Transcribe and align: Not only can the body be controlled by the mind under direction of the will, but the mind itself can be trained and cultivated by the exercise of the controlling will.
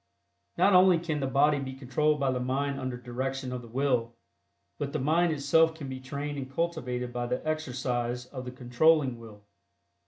Not 0.57 0.73
only 0.73 0.97
can 0.97 1.19
the 1.19 1.27
body 1.27 1.59
be 1.59 1.75
controlled 1.75 2.19
by 2.19 2.31
the 2.31 2.39
mind 2.39 2.79
under 2.79 2.97
direction 2.97 3.53
of 3.53 3.61
the 3.61 3.67
will, 3.67 4.15
but 4.79 4.93
the 4.93 4.99
mind 4.99 5.31
itself 5.31 5.75
can 5.75 5.89
be 5.89 5.99
trained 5.99 6.39
and 6.39 6.51
cultivated 6.51 7.13
by 7.13 7.27
the 7.27 7.47
exercise 7.47 8.25
of 8.25 8.45
the 8.45 8.51
controlling 8.51 9.19
will. 9.19 9.43